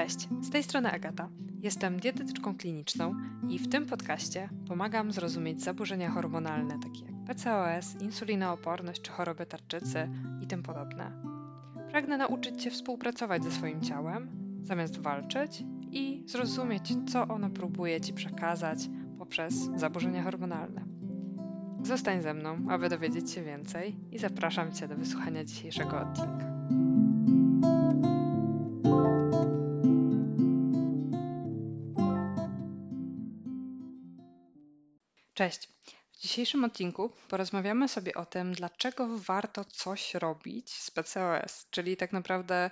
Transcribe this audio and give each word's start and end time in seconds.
Cześć, 0.00 0.28
z 0.40 0.50
tej 0.50 0.62
strony 0.62 0.92
Agata. 0.92 1.28
Jestem 1.62 2.00
dietetyczką 2.00 2.56
kliniczną 2.56 3.14
i 3.48 3.58
w 3.58 3.68
tym 3.68 3.86
podcaście 3.86 4.48
pomagam 4.68 5.12
zrozumieć 5.12 5.62
zaburzenia 5.62 6.10
hormonalne 6.10 6.78
takie 6.78 7.04
jak 7.04 7.24
PCOS, 7.26 8.02
insulinooporność 8.02 9.02
czy 9.02 9.10
choroby 9.10 9.46
tarczycy 9.46 10.08
i 10.42 10.46
tym 10.46 10.62
podobne. 10.62 11.22
Pragnę 11.90 12.16
nauczyć 12.16 12.62
Cię 12.62 12.70
współpracować 12.70 13.44
ze 13.44 13.50
swoim 13.50 13.80
ciałem, 13.80 14.30
zamiast 14.62 15.00
walczyć 15.00 15.64
i 15.90 16.24
zrozumieć, 16.26 16.94
co 17.12 17.22
ono 17.28 17.50
próbuje 17.50 18.00
Ci 18.00 18.12
przekazać 18.12 18.78
poprzez 19.18 19.54
zaburzenia 19.76 20.22
hormonalne. 20.22 20.84
Zostań 21.82 22.22
ze 22.22 22.34
mną, 22.34 22.66
aby 22.70 22.88
dowiedzieć 22.88 23.30
się 23.30 23.42
więcej 23.42 23.96
i 24.12 24.18
zapraszam 24.18 24.72
Cię 24.72 24.88
do 24.88 24.96
wysłuchania 24.96 25.44
dzisiejszego 25.44 26.00
odcinka. 26.00 26.50
Cześć. 35.40 35.68
W 36.12 36.20
dzisiejszym 36.20 36.64
odcinku 36.64 37.12
porozmawiamy 37.28 37.88
sobie 37.88 38.14
o 38.14 38.26
tym, 38.26 38.52
dlaczego 38.52 39.18
warto 39.18 39.64
coś 39.64 40.14
robić 40.14 40.72
z 40.72 40.90
PCOS, 40.90 41.66
czyli 41.70 41.96
tak 41.96 42.12
naprawdę 42.12 42.70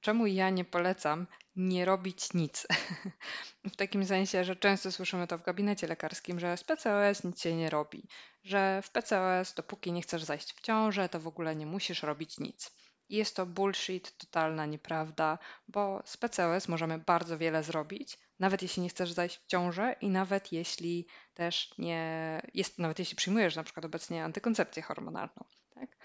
czemu 0.00 0.26
ja 0.26 0.50
nie 0.50 0.64
polecam 0.64 1.26
nie 1.56 1.84
robić 1.84 2.34
nic. 2.34 2.66
w 3.72 3.76
takim 3.76 4.06
sensie, 4.06 4.44
że 4.44 4.56
często 4.56 4.92
słyszymy 4.92 5.26
to 5.26 5.38
w 5.38 5.42
gabinecie 5.42 5.86
lekarskim, 5.86 6.40
że 6.40 6.56
z 6.56 6.64
PCOS 6.64 7.24
nic 7.24 7.40
się 7.40 7.56
nie 7.56 7.70
robi, 7.70 8.08
że 8.42 8.82
w 8.82 8.90
PCOS 8.90 9.54
dopóki 9.54 9.92
nie 9.92 10.02
chcesz 10.02 10.24
zajść 10.24 10.52
w 10.52 10.60
ciążę, 10.60 11.08
to 11.08 11.20
w 11.20 11.26
ogóle 11.26 11.56
nie 11.56 11.66
musisz 11.66 12.02
robić 12.02 12.38
nic. 12.38 12.70
Jest 13.10 13.36
to 13.36 13.46
bullshit, 13.46 14.18
totalna 14.18 14.66
nieprawda, 14.66 15.38
bo 15.68 16.02
z 16.04 16.16
PCOS 16.16 16.68
możemy 16.68 16.98
bardzo 16.98 17.38
wiele 17.38 17.62
zrobić, 17.62 18.18
nawet 18.38 18.62
jeśli 18.62 18.82
nie 18.82 18.88
chcesz 18.88 19.12
zajść 19.12 19.36
w 19.36 19.46
ciążę 19.46 19.96
i 20.00 20.08
nawet 20.08 20.52
jeśli 20.52 21.06
też 21.34 21.74
nie 21.78 22.42
jest, 22.54 22.78
nawet 22.78 22.98
jeśli 22.98 23.16
przyjmujesz 23.16 23.56
na 23.56 23.62
przykład 23.62 23.84
obecnie 23.84 24.24
antykoncepcję 24.24 24.82
hormonalną. 24.82 25.44
Tak? 25.74 25.96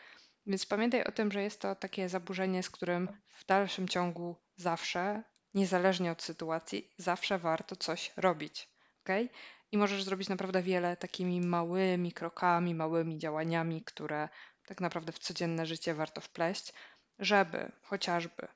Więc 0.46 0.66
pamiętaj 0.66 1.04
o 1.04 1.12
tym, 1.12 1.32
że 1.32 1.44
jest 1.44 1.62
to 1.62 1.76
takie 1.76 2.10
zaburzenie, 2.10 2.64
z 2.64 2.70
którym 2.70 3.10
w 3.28 3.46
dalszym 3.46 3.88
ciągu 3.88 4.36
zawsze, 4.56 5.24
niezależnie 5.54 6.12
od 6.12 6.24
sytuacji, 6.24 6.94
zawsze 6.98 7.40
warto 7.40 7.76
coś 7.76 8.14
robić. 8.18 8.70
Okay? 9.04 9.30
I 9.72 9.78
możesz 9.78 10.04
zrobić 10.04 10.30
naprawdę 10.30 10.62
wiele 10.62 10.98
takimi 10.98 11.42
małymi 11.42 12.12
krokami, 12.12 12.76
małymi 12.76 13.18
działaniami, 13.18 13.84
które 13.84 14.30
tak 14.66 14.82
naprawdę 14.82 15.12
w 15.12 15.20
codzienne 15.20 15.66
życie 15.66 15.94
warto 15.94 16.22
wpleść, 16.22 16.74
żeby 17.20 17.72
chociażby 17.82 18.48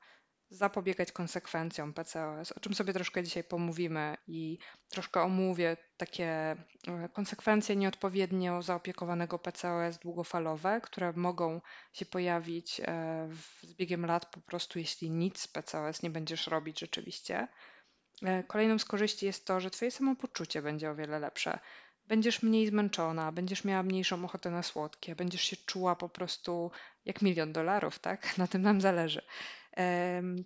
zapobiegać 0.49 1.11
konsekwencjom 1.11 1.93
PCOS, 1.93 2.51
o 2.51 2.59
czym 2.59 2.73
sobie 2.73 2.93
troszkę 2.93 3.23
dzisiaj 3.23 3.43
pomówimy 3.43 4.17
i 4.27 4.57
troszkę 4.89 5.21
omówię 5.21 5.77
takie 5.97 6.25
e, 6.27 7.09
konsekwencje 7.13 7.75
nieodpowiednio 7.75 8.61
zaopiekowanego 8.61 9.39
PCOS 9.39 9.97
długofalowe, 9.97 10.81
które 10.81 11.13
mogą 11.13 11.61
się 11.93 12.05
pojawić 12.05 12.81
e, 12.85 13.29
z 13.63 13.73
biegiem 13.73 14.05
lat 14.05 14.25
po 14.25 14.41
prostu, 14.41 14.79
jeśli 14.79 15.11
nic 15.11 15.39
z 15.39 15.47
PCOS 15.47 16.03
nie 16.03 16.09
będziesz 16.09 16.47
robić 16.47 16.79
rzeczywiście. 16.79 17.47
E, 18.23 18.43
kolejną 18.43 18.79
z 18.79 18.85
korzyści 18.85 19.25
jest 19.25 19.45
to, 19.45 19.59
że 19.59 19.69
Twoje 19.69 19.91
samopoczucie 19.91 20.61
będzie 20.61 20.91
o 20.91 20.95
wiele 20.95 21.19
lepsze. 21.19 21.59
Będziesz 22.09 22.43
mniej 22.43 22.67
zmęczona, 22.67 23.31
będziesz 23.31 23.63
miała 23.63 23.83
mniejszą 23.83 24.25
ochotę 24.25 24.49
na 24.49 24.63
słodkie, 24.63 25.15
będziesz 25.15 25.41
się 25.41 25.57
czuła 25.57 25.95
po 25.95 26.09
prostu 26.09 26.71
jak 27.05 27.21
milion 27.21 27.53
dolarów, 27.53 27.99
tak? 27.99 28.27
Na 28.37 28.47
tym 28.47 28.61
nam 28.61 28.81
zależy. 28.81 29.21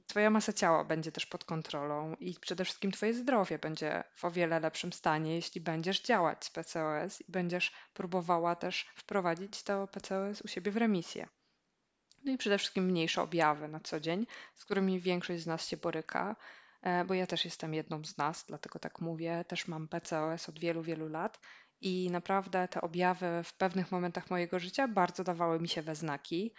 Twoja 0.07 0.29
masa 0.29 0.53
ciała 0.53 0.83
będzie 0.83 1.11
też 1.11 1.25
pod 1.25 1.45
kontrolą 1.45 2.15
i 2.19 2.35
przede 2.39 2.65
wszystkim 2.65 2.91
Twoje 2.91 3.13
zdrowie 3.13 3.59
będzie 3.59 4.03
w 4.15 4.25
o 4.25 4.31
wiele 4.31 4.59
lepszym 4.59 4.93
stanie, 4.93 5.35
jeśli 5.35 5.61
będziesz 5.61 6.01
działać 6.01 6.45
z 6.45 6.49
PCOS 6.49 7.21
i 7.21 7.31
będziesz 7.31 7.71
próbowała 7.93 8.55
też 8.55 8.85
wprowadzić 8.95 9.63
to 9.63 9.87
PCOS 9.87 10.41
u 10.41 10.47
siebie 10.47 10.71
w 10.71 10.77
remisję. 10.77 11.27
No 12.23 12.31
i 12.31 12.37
przede 12.37 12.57
wszystkim 12.57 12.85
mniejsze 12.85 13.21
objawy 13.21 13.67
na 13.67 13.79
co 13.79 13.99
dzień, 13.99 14.27
z 14.55 14.65
którymi 14.65 14.99
większość 14.99 15.43
z 15.43 15.47
nas 15.47 15.67
się 15.67 15.77
boryka, 15.77 16.35
bo 17.07 17.13
ja 17.13 17.27
też 17.27 17.45
jestem 17.45 17.73
jedną 17.73 18.05
z 18.05 18.17
nas, 18.17 18.45
dlatego 18.47 18.79
tak 18.79 19.01
mówię. 19.01 19.45
Też 19.47 19.67
mam 19.67 19.87
PCOS 19.87 20.49
od 20.49 20.59
wielu, 20.59 20.83
wielu 20.83 21.09
lat 21.09 21.39
i 21.81 22.11
naprawdę 22.11 22.67
te 22.67 22.81
objawy 22.81 23.41
w 23.43 23.57
pewnych 23.57 23.91
momentach 23.91 24.29
mojego 24.29 24.59
życia 24.59 24.87
bardzo 24.87 25.23
dawały 25.23 25.59
mi 25.59 25.67
się 25.67 25.81
we 25.81 25.95
znaki 25.95 26.53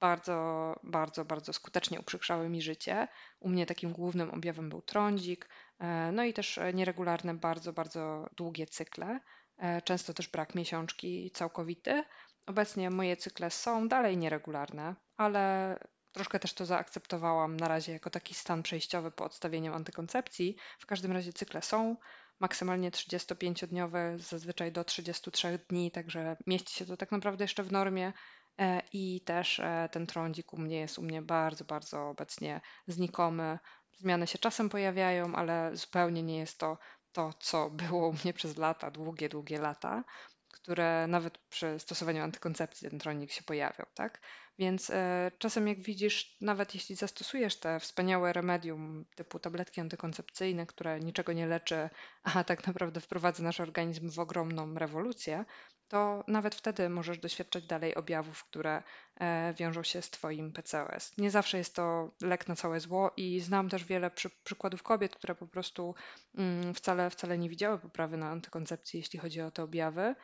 bardzo, 0.00 0.74
bardzo, 0.82 1.24
bardzo 1.24 1.52
skutecznie 1.52 2.00
uprzykrzały 2.00 2.48
mi 2.48 2.62
życie. 2.62 3.08
U 3.40 3.48
mnie 3.48 3.66
takim 3.66 3.92
głównym 3.92 4.30
objawem 4.30 4.68
był 4.68 4.82
trądzik, 4.82 5.48
e, 5.78 6.12
no 6.12 6.24
i 6.24 6.32
też 6.32 6.60
nieregularne, 6.74 7.34
bardzo, 7.34 7.72
bardzo 7.72 8.28
długie 8.36 8.66
cykle, 8.66 9.20
e, 9.58 9.82
często 9.82 10.14
też 10.14 10.28
brak 10.28 10.54
miesiączki 10.54 11.30
całkowity. 11.30 12.04
Obecnie 12.46 12.90
moje 12.90 13.16
cykle 13.16 13.50
są 13.50 13.88
dalej 13.88 14.16
nieregularne, 14.16 14.94
ale 15.16 15.76
troszkę 16.12 16.38
też 16.38 16.52
to 16.52 16.66
zaakceptowałam 16.66 17.56
na 17.56 17.68
razie 17.68 17.92
jako 17.92 18.10
taki 18.10 18.34
stan 18.34 18.62
przejściowy 18.62 19.10
po 19.10 19.24
odstawieniu 19.24 19.74
antykoncepcji. 19.74 20.56
W 20.78 20.86
każdym 20.86 21.12
razie 21.12 21.32
cykle 21.32 21.62
są 21.62 21.96
maksymalnie 22.40 22.90
35-dniowe, 22.90 24.18
zazwyczaj 24.18 24.72
do 24.72 24.84
33 24.84 25.58
dni, 25.68 25.90
także 25.90 26.36
mieści 26.46 26.74
się 26.74 26.86
to 26.86 26.96
tak 26.96 27.12
naprawdę 27.12 27.44
jeszcze 27.44 27.62
w 27.62 27.72
normie. 27.72 28.12
E, 28.58 28.82
I 28.92 29.20
też 29.20 29.60
e, 29.60 29.88
ten 29.92 30.06
trądzik 30.06 30.52
u 30.52 30.58
mnie 30.58 30.80
jest 30.80 30.98
u 30.98 31.02
mnie 31.02 31.22
bardzo, 31.22 31.64
bardzo 31.64 32.08
obecnie 32.08 32.60
znikomy. 32.86 33.58
Zmiany 33.98 34.26
się 34.26 34.38
czasem 34.38 34.68
pojawiają, 34.68 35.34
ale 35.34 35.76
zupełnie 35.76 36.22
nie 36.22 36.38
jest 36.38 36.58
to 36.58 36.78
to, 37.12 37.32
co 37.40 37.70
było 37.70 38.08
u 38.08 38.12
mnie 38.12 38.32
przez 38.32 38.56
lata, 38.56 38.90
długie, 38.90 39.28
długie 39.28 39.60
lata, 39.60 40.04
które 40.52 41.06
nawet 41.06 41.38
przy 41.38 41.78
stosowaniu 41.78 42.22
antykoncepcji 42.22 42.90
ten 42.90 42.98
trądzik 42.98 43.32
się 43.32 43.42
pojawiał, 43.42 43.86
tak? 43.94 44.20
Więc 44.58 44.90
e, 44.90 45.30
czasem 45.38 45.68
jak 45.68 45.80
widzisz, 45.82 46.36
nawet 46.40 46.74
jeśli 46.74 46.96
zastosujesz 46.96 47.56
te 47.56 47.80
wspaniałe 47.80 48.32
remedium 48.32 49.04
typu 49.14 49.38
tabletki 49.38 49.80
antykoncepcyjne, 49.80 50.66
które 50.66 51.00
niczego 51.00 51.32
nie 51.32 51.46
leczy, 51.46 51.90
a 52.22 52.44
tak 52.44 52.66
naprawdę 52.66 53.00
wprowadza 53.00 53.42
nasz 53.42 53.60
organizm 53.60 54.10
w 54.10 54.18
ogromną 54.18 54.74
rewolucję, 54.74 55.44
to 55.90 56.24
nawet 56.28 56.54
wtedy 56.54 56.88
możesz 56.88 57.18
doświadczać 57.18 57.66
dalej 57.66 57.94
objawów, 57.94 58.44
które 58.44 58.82
e, 59.20 59.54
wiążą 59.54 59.82
się 59.82 60.02
z 60.02 60.10
Twoim 60.10 60.52
PCOS. 60.52 61.18
Nie 61.18 61.30
zawsze 61.30 61.58
jest 61.58 61.74
to 61.74 62.10
lek 62.22 62.48
na 62.48 62.56
całe 62.56 62.80
zło 62.80 63.12
i 63.16 63.40
znam 63.40 63.68
też 63.68 63.84
wiele 63.84 64.10
przy, 64.10 64.30
przykładów 64.44 64.82
kobiet, 64.82 65.16
które 65.16 65.34
po 65.34 65.46
prostu 65.46 65.94
mm, 66.34 66.74
wcale, 66.74 67.10
wcale 67.10 67.38
nie 67.38 67.48
widziały 67.48 67.78
poprawy 67.78 68.16
na 68.16 68.28
antykoncepcji, 68.28 68.98
jeśli 68.98 69.18
chodzi 69.18 69.40
o 69.40 69.50
te 69.50 69.62
objawy. 69.62 70.14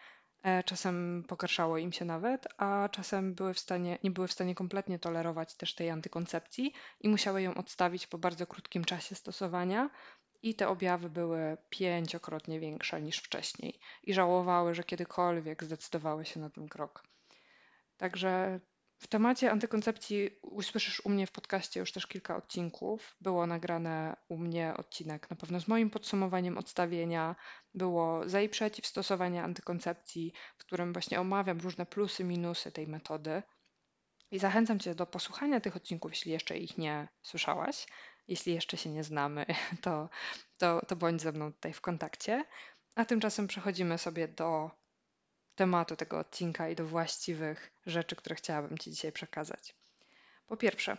E, 0.47 0.63
czasem 0.63 1.25
pogarszało 1.29 1.79
im 1.79 1.93
się 1.93 2.05
nawet, 2.05 2.47
a 2.57 2.89
czasem 2.93 3.35
były 3.35 3.55
w 3.55 3.59
stanie, 3.59 3.99
nie 4.05 4.11
były 4.11 4.29
w 4.29 4.33
stanie 4.33 4.55
kompletnie 4.55 4.99
tolerować 4.99 5.55
też 5.55 5.75
tej 5.75 5.91
antykoncepcji 5.91 6.73
i 7.01 7.09
musiały 7.09 7.43
ją 7.43 7.55
odstawić 7.55 8.07
po 8.07 8.19
bardzo 8.19 8.47
krótkim 8.47 8.85
czasie 8.85 9.15
stosowania, 9.15 9.91
i 10.43 10.55
te 10.55 10.69
objawy 10.69 11.11
były 11.11 11.57
pięciokrotnie 11.71 12.61
większe 12.61 13.03
niż 13.03 13.19
wcześniej 13.19 13.79
i 14.03 14.15
żałowały, 14.15 14.75
że 14.75 14.85
kiedykolwiek 14.85 15.65
zdecydowały 15.65 16.25
się 16.25 16.41
na 16.41 16.51
ten 16.51 16.69
krok. 16.69 17.03
Także 17.97 18.61
w 18.99 19.07
temacie 19.07 19.51
antykoncepcji 19.51 20.31
usłyszysz 20.43 21.01
u 21.05 21.09
mnie 21.09 21.27
w 21.27 21.33
podcaście 21.33 21.81
już 21.81 21.93
też 21.93 22.07
kilka 22.07 22.37
odcinków. 22.37 23.17
Było 23.21 23.47
nagrane 23.47 24.17
u 24.29 24.37
mnie 24.39 24.75
odcinek 24.77 25.31
na 25.31 25.37
pewno 25.37 25.61
z 25.61 25.69
moim 25.69 25.91
podsumowaniem 25.91 26.59
odstawienia. 26.59 27.37
Było 27.75 28.29
za 28.29 28.41
i 28.41 28.49
przeciw 28.49 28.87
stosowania 28.87 29.45
antykoncepcji, 29.45 30.33
w 30.59 30.65
którym 30.65 30.93
właśnie 30.93 31.21
omawiam 31.21 31.61
różne 31.61 31.87
plusy, 31.87 32.25
minusy 32.25 32.73
tej 32.73 32.87
metody. 32.87 33.43
I 34.31 34.39
zachęcam 34.39 34.79
Cię 34.79 34.95
do 34.95 35.07
posłuchania 35.07 35.61
tych 35.61 35.77
odcinków, 35.77 36.11
jeśli 36.11 36.33
jeszcze 36.33 36.59
ich 36.59 36.79
nie 36.79 37.09
słyszałaś. 37.23 37.87
Jeśli 38.29 38.55
jeszcze 38.55 38.77
się 38.77 38.91
nie 38.91 39.05
znamy, 39.05 39.47
to, 39.83 40.09
to, 40.59 40.87
to 40.87 40.97
bądź 40.97 41.23
ze 41.23 41.33
mną 41.33 41.53
tutaj 41.53 41.73
w 41.73 41.81
kontakcie. 41.81 42.45
A 42.95 43.05
tymczasem 43.05 43.47
przechodzimy 43.47 43.99
sobie 43.99 44.29
do 44.29 44.71
tematu 45.57 45.97
tego 45.97 46.19
odcinka 46.19 46.69
i 46.69 46.77
do 46.77 46.87
właściwych 46.87 47.73
rzeczy, 47.87 48.17
które 48.17 48.37
chciałabym 48.37 48.79
Ci 48.79 48.91
dzisiaj 48.91 49.13
przekazać. 49.13 49.75
Po 50.47 50.57
pierwsze, 50.57 50.97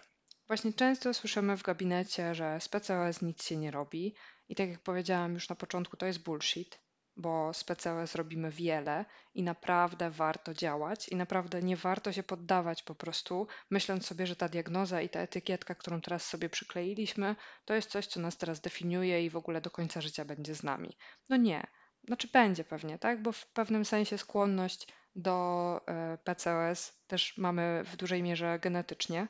właśnie 0.47 0.73
często 0.73 1.13
słyszymy 1.13 1.57
w 1.57 1.63
gabinecie, 1.63 2.35
że 2.35 2.59
PCOS 2.71 3.21
nic 3.21 3.43
się 3.43 3.57
nie 3.57 3.71
robi 3.71 4.15
i 4.49 4.55
tak 4.55 4.69
jak 4.69 4.79
powiedziałam 4.79 5.33
już 5.33 5.49
na 5.49 5.55
początku, 5.55 5.97
to 5.97 6.05
jest 6.05 6.23
bullshit 6.23 6.79
bo 7.17 7.51
PCOS 7.65 8.15
robimy 8.15 8.51
wiele 8.51 9.05
i 9.33 9.43
naprawdę 9.43 10.11
warto 10.11 10.53
działać 10.53 11.09
i 11.09 11.15
naprawdę 11.15 11.61
nie 11.61 11.77
warto 11.77 12.11
się 12.11 12.23
poddawać 12.23 12.83
po 12.83 12.95
prostu, 12.95 13.47
myśląc 13.69 14.05
sobie, 14.05 14.27
że 14.27 14.35
ta 14.35 14.49
diagnoza 14.49 15.01
i 15.01 15.09
ta 15.09 15.19
etykietka, 15.19 15.75
którą 15.75 16.01
teraz 16.01 16.25
sobie 16.25 16.49
przykleiliśmy, 16.49 17.35
to 17.65 17.73
jest 17.73 17.89
coś, 17.89 18.07
co 18.07 18.19
nas 18.19 18.37
teraz 18.37 18.61
definiuje 18.61 19.25
i 19.25 19.29
w 19.29 19.35
ogóle 19.35 19.61
do 19.61 19.71
końca 19.71 20.01
życia 20.01 20.25
będzie 20.25 20.55
z 20.55 20.63
nami. 20.63 20.97
No 21.29 21.37
nie. 21.37 21.67
Znaczy 22.07 22.27
będzie 22.33 22.63
pewnie, 22.63 22.99
tak? 22.99 23.21
Bo 23.21 23.31
w 23.31 23.47
pewnym 23.47 23.85
sensie 23.85 24.17
skłonność 24.17 24.87
do 25.15 25.81
e, 25.87 26.17
PCOS 26.17 27.03
też 27.07 27.37
mamy 27.37 27.83
w 27.85 27.95
dużej 27.95 28.23
mierze 28.23 28.59
genetycznie. 28.59 29.27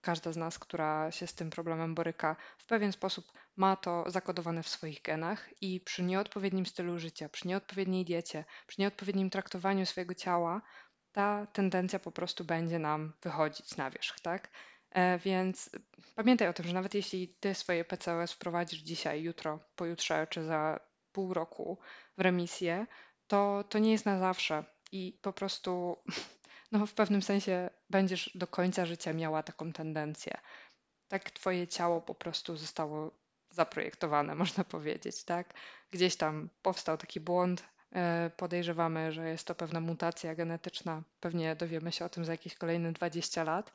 każda 0.00 0.32
z 0.32 0.36
nas, 0.36 0.58
która 0.58 1.10
się 1.10 1.26
z 1.26 1.34
tym 1.34 1.50
problemem 1.50 1.94
boryka, 1.94 2.36
w 2.58 2.66
pewien 2.66 2.92
sposób 2.92 3.32
ma 3.56 3.76
to 3.76 4.04
zakodowane 4.10 4.62
w 4.62 4.68
swoich 4.68 5.02
genach 5.02 5.62
i 5.62 5.80
przy 5.80 6.02
nieodpowiednim 6.02 6.66
stylu 6.66 6.98
życia, 6.98 7.28
przy 7.28 7.48
nieodpowiedniej 7.48 8.04
diecie, 8.04 8.44
przy 8.66 8.80
nieodpowiednim 8.80 9.30
traktowaniu 9.30 9.86
swojego 9.86 10.14
ciała, 10.14 10.62
ta 11.12 11.46
tendencja 11.46 11.98
po 11.98 12.12
prostu 12.12 12.44
będzie 12.44 12.78
nam 12.78 13.12
wychodzić 13.22 13.76
na 13.76 13.90
wierzch, 13.90 14.20
tak? 14.20 14.50
E, 14.90 15.18
więc 15.18 15.70
pamiętaj 16.14 16.48
o 16.48 16.52
tym, 16.52 16.66
że 16.66 16.74
nawet 16.74 16.94
jeśli 16.94 17.28
ty 17.40 17.54
swoje 17.54 17.84
PCOS 17.84 18.32
wprowadzisz 18.32 18.80
dzisiaj, 18.80 19.22
jutro, 19.22 19.60
pojutrze 19.76 20.26
czy 20.30 20.44
za 20.44 20.80
pół 21.16 21.34
roku 21.34 21.78
w 22.18 22.20
remisję, 22.20 22.86
to, 23.26 23.64
to 23.68 23.78
nie 23.78 23.92
jest 23.92 24.06
na 24.06 24.18
zawsze 24.18 24.64
i 24.92 25.18
po 25.22 25.32
prostu 25.32 25.96
no, 26.72 26.86
w 26.86 26.94
pewnym 26.94 27.22
sensie 27.22 27.70
będziesz 27.90 28.30
do 28.34 28.46
końca 28.46 28.86
życia 28.86 29.12
miała 29.12 29.42
taką 29.42 29.72
tendencję. 29.72 30.38
Tak 31.08 31.30
twoje 31.30 31.68
ciało 31.68 32.00
po 32.00 32.14
prostu 32.14 32.56
zostało 32.56 33.10
zaprojektowane, 33.50 34.34
można 34.44 34.64
powiedzieć, 34.64 35.24
tak? 35.24 35.54
Gdzieś 35.90 36.16
tam 36.16 36.48
powstał 36.62 36.96
taki 36.96 37.20
błąd, 37.20 37.64
e, 37.92 38.30
Podejrzewamy, 38.36 39.12
że 39.12 39.28
jest 39.28 39.46
to 39.46 39.54
pewna 39.54 39.80
mutacja 39.80 40.34
genetyczna. 40.34 41.02
Pewnie 41.20 41.56
dowiemy 41.56 41.92
się 41.92 42.04
o 42.04 42.08
tym 42.08 42.24
za 42.24 42.32
jakieś 42.32 42.54
kolejne 42.54 42.92
20 42.92 43.44
lat, 43.44 43.72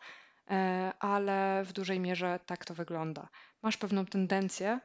e, 0.50 0.94
ale 1.00 1.64
w 1.66 1.74
dużej 1.74 2.00
mierze 2.00 2.40
tak 2.46 2.66
to 2.66 2.74
wygląda. 2.74 3.30
Masz 3.62 3.78
pewną 3.78 4.06
tendencję, 4.06 4.80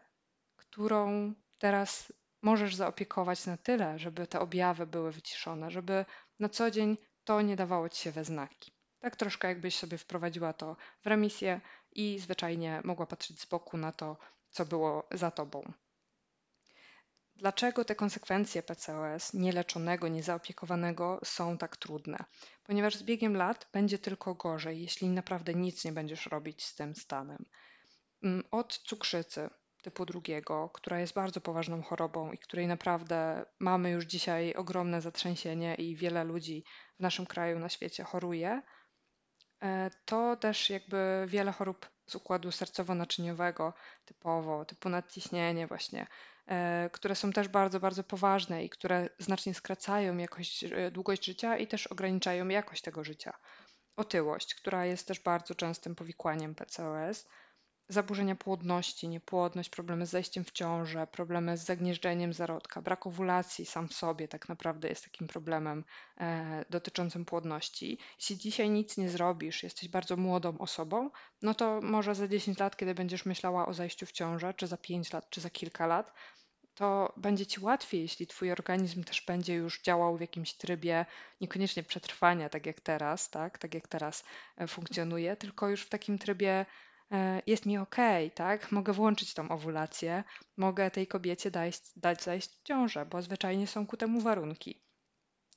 którą 0.56 1.34
teraz 1.58 2.12
możesz 2.46 2.74
zaopiekować 2.74 3.46
na 3.46 3.56
tyle, 3.56 3.98
żeby 3.98 4.26
te 4.26 4.40
objawy 4.40 4.86
były 4.86 5.12
wyciszone, 5.12 5.70
żeby 5.70 6.04
na 6.38 6.48
co 6.48 6.70
dzień 6.70 6.96
to 7.24 7.42
nie 7.42 7.56
dawało 7.56 7.88
ci 7.88 8.02
się 8.02 8.12
we 8.12 8.24
znaki. 8.24 8.72
Tak 8.98 9.16
troszkę 9.16 9.48
jakbyś 9.48 9.76
sobie 9.76 9.98
wprowadziła 9.98 10.52
to 10.52 10.76
w 11.02 11.06
remisję 11.06 11.60
i 11.92 12.18
zwyczajnie 12.18 12.80
mogła 12.84 13.06
patrzeć 13.06 13.40
z 13.40 13.46
boku 13.46 13.76
na 13.76 13.92
to, 13.92 14.16
co 14.50 14.64
było 14.64 15.08
za 15.10 15.30
tobą. 15.30 15.72
Dlaczego 17.36 17.84
te 17.84 17.94
konsekwencje 17.94 18.62
PCOS 18.62 19.34
nieleczonego, 19.34 20.08
niezaopiekowanego 20.08 21.20
są 21.24 21.58
tak 21.58 21.76
trudne? 21.76 22.24
Ponieważ 22.64 22.96
z 22.96 23.02
biegiem 23.02 23.36
lat 23.36 23.68
będzie 23.72 23.98
tylko 23.98 24.34
gorzej, 24.34 24.82
jeśli 24.82 25.08
naprawdę 25.08 25.54
nic 25.54 25.84
nie 25.84 25.92
będziesz 25.92 26.26
robić 26.26 26.64
z 26.64 26.74
tym 26.74 26.94
stanem. 26.94 27.44
Mm, 28.22 28.44
od 28.50 28.78
cukrzycy 28.78 29.50
typu 29.86 30.06
drugiego, 30.06 30.70
która 30.72 31.00
jest 31.00 31.14
bardzo 31.14 31.40
poważną 31.40 31.82
chorobą 31.82 32.32
i 32.32 32.38
której 32.38 32.66
naprawdę 32.66 33.44
mamy 33.58 33.90
już 33.90 34.04
dzisiaj 34.04 34.54
ogromne 34.54 35.00
zatrzęsienie 35.00 35.74
i 35.74 35.96
wiele 35.96 36.24
ludzi 36.24 36.64
w 36.98 37.02
naszym 37.02 37.26
kraju, 37.26 37.58
na 37.58 37.68
świecie 37.68 38.04
choruje, 38.04 38.62
e, 39.62 39.90
to 40.04 40.36
też 40.36 40.70
jakby 40.70 41.24
wiele 41.28 41.52
chorób 41.52 41.90
z 42.06 42.14
układu 42.14 42.48
sercowo-naczyniowego 42.48 43.72
typowo, 44.04 44.64
typu 44.64 44.88
nadciśnienie 44.88 45.66
właśnie, 45.66 46.06
e, 46.46 46.90
które 46.92 47.14
są 47.14 47.32
też 47.32 47.48
bardzo, 47.48 47.80
bardzo 47.80 48.04
poważne 48.04 48.64
i 48.64 48.70
które 48.70 49.08
znacznie 49.18 49.54
skracają 49.54 50.16
jakość, 50.16 50.64
e, 50.64 50.90
długość 50.90 51.24
życia 51.24 51.56
i 51.56 51.66
też 51.66 51.86
ograniczają 51.86 52.48
jakość 52.48 52.82
tego 52.82 53.04
życia. 53.04 53.32
Otyłość, 53.96 54.54
która 54.54 54.86
jest 54.86 55.08
też 55.08 55.20
bardzo 55.20 55.54
częstym 55.54 55.94
powikłaniem 55.94 56.54
PCOS, 56.54 57.26
zaburzenia 57.88 58.36
płodności, 58.36 59.08
niepłodność, 59.08 59.70
problemy 59.70 60.06
z 60.06 60.10
zajściem 60.10 60.44
w 60.44 60.52
ciążę, 60.52 61.06
problemy 61.06 61.56
z 61.56 61.64
zagnieżdżeniem 61.64 62.32
zarodka, 62.32 62.82
brak 62.82 63.06
owulacji 63.06 63.66
sam 63.66 63.88
w 63.88 63.94
sobie 63.94 64.28
tak 64.28 64.48
naprawdę 64.48 64.88
jest 64.88 65.04
takim 65.04 65.26
problemem 65.26 65.84
e, 66.20 66.64
dotyczącym 66.70 67.24
płodności. 67.24 67.98
Jeśli 68.18 68.36
dzisiaj 68.36 68.70
nic 68.70 68.96
nie 68.96 69.10
zrobisz, 69.10 69.62
jesteś 69.62 69.88
bardzo 69.88 70.16
młodą 70.16 70.58
osobą, 70.58 71.10
no 71.42 71.54
to 71.54 71.80
może 71.80 72.14
za 72.14 72.28
10 72.28 72.58
lat, 72.58 72.76
kiedy 72.76 72.94
będziesz 72.94 73.26
myślała 73.26 73.66
o 73.66 73.74
zajściu 73.74 74.06
w 74.06 74.12
ciążę, 74.12 74.54
czy 74.54 74.66
za 74.66 74.76
5 74.76 75.12
lat, 75.12 75.30
czy 75.30 75.40
za 75.40 75.50
kilka 75.50 75.86
lat, 75.86 76.12
to 76.76 77.12
będzie 77.16 77.46
ci 77.46 77.60
łatwiej, 77.60 78.00
jeśli 78.00 78.26
twój 78.26 78.52
organizm 78.52 79.04
też 79.04 79.20
będzie 79.26 79.54
już 79.54 79.82
działał 79.82 80.16
w 80.16 80.20
jakimś 80.20 80.54
trybie 80.54 81.06
niekoniecznie 81.40 81.82
przetrwania, 81.82 82.48
tak 82.48 82.66
jak 82.66 82.80
teraz, 82.80 83.30
tak, 83.30 83.58
tak 83.58 83.74
jak 83.74 83.88
teraz 83.88 84.24
e, 84.56 84.66
funkcjonuje, 84.66 85.36
tylko 85.36 85.68
już 85.68 85.82
w 85.82 85.88
takim 85.88 86.18
trybie 86.18 86.66
jest 87.46 87.66
mi 87.66 87.78
ok, 87.78 87.96
tak? 88.34 88.72
Mogę 88.72 88.92
włączyć 88.92 89.34
tą 89.34 89.48
owulację, 89.48 90.24
mogę 90.56 90.90
tej 90.90 91.06
kobiecie 91.06 91.50
dać, 91.50 91.80
dać 91.96 92.22
zajść 92.22 92.50
w 92.50 92.62
ciążę, 92.62 93.06
bo 93.06 93.22
zwyczajnie 93.22 93.66
są 93.66 93.86
ku 93.86 93.96
temu 93.96 94.20
warunki. 94.20 94.82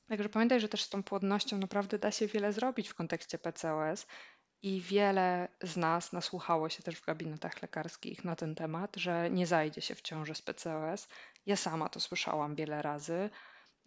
Także 0.08 0.30
pamiętaj, 0.30 0.60
że 0.60 0.70
też 0.70 0.84
z 0.84 0.90
tą 0.90 1.04
płodnością 1.04 1.58
naprawdę 1.58 2.00
da 2.00 2.12
się 2.12 2.28
wiele 2.28 2.54
zrobić 2.54 2.90
w 2.90 2.96
kontekście 2.96 3.38
PCOS 3.38 4.08
i 4.62 4.82
wiele 4.82 5.48
z 5.64 5.78
nas 5.78 6.14
nasłuchało 6.14 6.70
się 6.70 6.84
też 6.84 6.96
w 6.96 7.06
gabinetach 7.06 7.62
lekarskich 7.62 8.24
na 8.24 8.36
ten 8.36 8.56
temat, 8.56 8.96
że 8.96 9.30
nie 9.30 9.48
zajdzie 9.48 9.82
się 9.82 9.96
w 9.96 10.02
ciąży 10.02 10.36
z 10.36 10.42
PCOS. 10.42 11.08
Ja 11.46 11.56
sama 11.56 11.90
to 11.90 12.00
słyszałam 12.00 12.56
wiele 12.56 12.82
razy. 12.82 13.30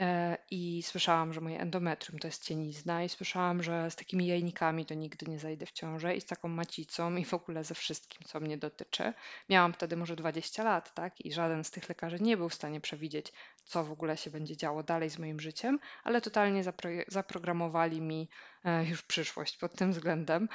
E, 0.02 0.38
I 0.50 0.82
słyszałam, 0.82 1.32
że 1.32 1.40
moje 1.40 1.60
endometrium 1.60 2.18
to 2.18 2.28
jest 2.28 2.44
cienizna, 2.44 3.04
i 3.04 3.08
słyszałam, 3.08 3.62
że 3.62 3.90
z 3.90 3.96
takimi 3.96 4.26
jajnikami 4.26 4.86
to 4.86 4.94
nigdy 4.94 5.26
nie 5.26 5.38
zajdę 5.38 5.66
w 5.66 5.72
ciążę, 5.72 6.16
i 6.16 6.20
z 6.20 6.26
taką 6.26 6.48
macicą, 6.48 7.16
i 7.16 7.24
w 7.24 7.34
ogóle 7.34 7.64
ze 7.64 7.74
wszystkim, 7.74 8.22
co 8.26 8.40
mnie 8.40 8.58
dotyczy. 8.58 9.12
Miałam 9.48 9.72
wtedy 9.72 9.96
może 9.96 10.16
20 10.16 10.64
lat, 10.64 10.94
tak? 10.94 11.20
I 11.20 11.32
żaden 11.32 11.64
z 11.64 11.70
tych 11.70 11.88
lekarzy 11.88 12.20
nie 12.20 12.36
był 12.36 12.48
w 12.48 12.54
stanie 12.54 12.80
przewidzieć, 12.80 13.32
co 13.64 13.84
w 13.84 13.92
ogóle 13.92 14.16
się 14.16 14.30
będzie 14.30 14.56
działo 14.56 14.82
dalej 14.82 15.10
z 15.10 15.18
moim 15.18 15.40
życiem, 15.40 15.78
ale 16.04 16.20
totalnie 16.20 16.64
zapro 16.64 16.90
zaprogramowali 17.08 18.00
mi 18.00 18.28
e, 18.64 18.84
już 18.84 19.02
przyszłość 19.02 19.56
pod 19.56 19.76
tym 19.76 19.92
względem. 19.92 20.48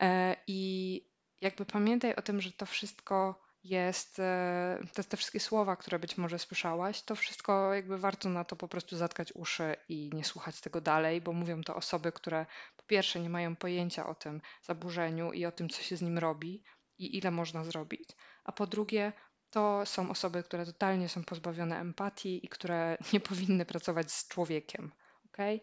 E, 0.00 0.36
I 0.46 1.00
jakby 1.40 1.64
pamiętaj 1.66 2.14
o 2.14 2.22
tym, 2.22 2.40
że 2.40 2.52
to 2.52 2.66
wszystko 2.66 3.42
jest 3.64 4.18
e, 4.18 4.78
te, 4.92 5.04
te 5.04 5.16
wszystkie 5.16 5.40
słowa, 5.40 5.76
które 5.76 5.98
być 5.98 6.18
może 6.18 6.38
słyszałaś, 6.38 7.02
to 7.02 7.16
wszystko 7.16 7.74
jakby 7.74 7.98
warto 7.98 8.28
na 8.28 8.44
to 8.44 8.56
po 8.56 8.68
prostu 8.68 8.96
zatkać 8.96 9.32
uszy 9.32 9.76
i 9.88 10.10
nie 10.14 10.24
słuchać 10.24 10.60
tego 10.60 10.80
dalej, 10.80 11.20
bo 11.20 11.32
mówią 11.32 11.62
to 11.62 11.76
osoby, 11.76 12.12
które 12.12 12.46
po 12.76 12.82
pierwsze 12.82 13.20
nie 13.20 13.30
mają 13.30 13.56
pojęcia 13.56 14.06
o 14.06 14.14
tym 14.14 14.40
zaburzeniu 14.62 15.32
i 15.32 15.46
o 15.46 15.52
tym, 15.52 15.68
co 15.68 15.82
się 15.82 15.96
z 15.96 16.02
nim 16.02 16.18
robi 16.18 16.64
i 16.98 17.18
ile 17.18 17.30
można 17.30 17.64
zrobić, 17.64 18.08
a 18.44 18.52
po 18.52 18.66
drugie 18.66 19.12
to 19.50 19.86
są 19.86 20.10
osoby, 20.10 20.42
które 20.42 20.66
totalnie 20.66 21.08
są 21.08 21.24
pozbawione 21.24 21.80
empatii 21.80 22.46
i 22.46 22.48
które 22.48 22.96
nie 23.12 23.20
powinny 23.20 23.64
pracować 23.64 24.12
z 24.12 24.28
człowiekiem. 24.28 24.92
Okay? 25.26 25.60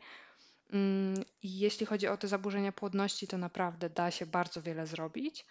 Mm, 0.74 1.24
I 1.42 1.60
jeśli 1.60 1.86
chodzi 1.86 2.08
o 2.08 2.18
te 2.18 2.28
zaburzenia 2.28 2.72
płodności, 2.72 3.28
to 3.28 3.38
naprawdę 3.38 3.90
da 3.90 4.12
się 4.12 4.26
bardzo 4.26 4.62
wiele 4.62 4.88
zrobić. 4.88 5.46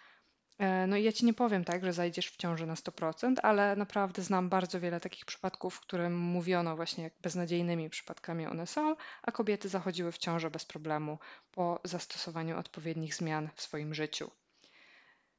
E, 0.59 0.87
no 0.87 0.97
i 0.97 1.03
ja 1.03 1.11
ci 1.11 1.25
nie 1.25 1.33
powiem 1.33 1.65
tak, 1.65 1.85
że 1.85 1.93
zajdziesz 1.93 2.31
w 2.31 2.37
ciąży 2.37 2.65
na 2.65 2.73
100%, 2.75 3.33
ale 3.43 3.75
naprawdę 3.75 4.21
znam 4.21 4.49
bardzo 4.49 4.79
wiele 4.79 4.99
takich 4.99 5.25
przypadków, 5.25 5.75
w 5.75 5.79
którym 5.79 6.17
mówiono 6.17 6.75
właśnie, 6.75 7.03
jak 7.03 7.13
beznadziejnymi 7.21 7.89
przypadkami 7.89 8.47
one 8.47 8.67
są, 8.67 8.95
a 9.21 9.31
kobiety 9.31 9.69
zachodziły 9.69 10.11
w 10.11 10.17
ciążę 10.17 10.51
bez 10.51 10.65
problemu 10.65 11.19
po 11.51 11.79
zastosowaniu 11.83 12.57
odpowiednich 12.57 13.15
zmian 13.15 13.49
w 13.55 13.61
swoim 13.61 13.93
życiu. 13.93 14.31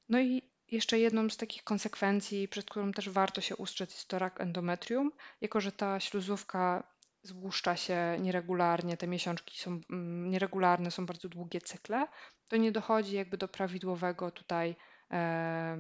No 0.09 0.21
i 0.21 0.51
jeszcze 0.71 0.99
jedną 0.99 1.31
z 1.31 1.37
takich 1.37 1.65
konsekwencji, 1.65 2.49
przed 2.49 2.71
którą 2.71 2.93
też 2.93 3.09
warto 3.09 3.41
się 3.41 3.57
ustrzec, 3.57 3.93
jest 3.95 4.09
to 4.09 4.19
rak 4.19 4.41
endometrium, 4.41 5.13
jako 5.41 5.61
że 5.61 5.73
ta 5.73 6.01
śluzówka 6.01 6.83
złuszcza 7.23 7.77
się 7.77 8.17
nieregularnie, 8.21 8.97
te 8.97 9.07
miesiączki 9.07 9.61
są 9.61 9.81
mm, 9.91 10.31
nieregularne, 10.31 10.91
są 10.91 11.07
bardzo 11.07 11.29
długie 11.29 11.61
cykle, 11.61 12.07
to 12.49 12.57
nie 12.57 12.73
dochodzi 12.73 13.17
jakby 13.17 13.37
do 13.39 13.49
prawidłowego 13.49 14.31
tutaj 14.31 14.77